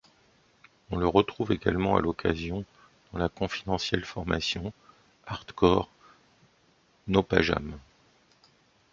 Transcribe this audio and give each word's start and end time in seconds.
On 0.89 0.97
le 0.97 1.07
retrouve 1.07 1.51
également 1.51 1.95
à 1.95 2.01
l'occasion 2.01 2.65
dans 3.13 3.19
la 3.19 3.29
confidentielle 3.29 4.03
formation 4.03 4.73
hardcore 5.27 5.91
NopaJam. 7.07 7.77